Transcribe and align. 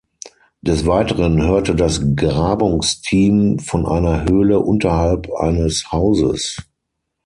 Des 0.63 0.87
Weiteren 0.87 1.43
hörte 1.43 1.75
das 1.75 2.01
Grabungsteam 2.15 3.59
von 3.59 3.85
einer 3.85 4.25
Höhle 4.27 4.59
unterhalb 4.59 5.31
eines 5.31 5.91
Hauses. 5.91 6.57